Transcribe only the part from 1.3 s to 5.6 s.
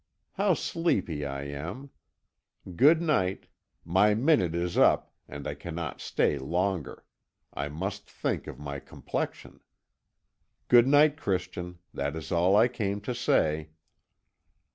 am! Good night. My minute is up, and I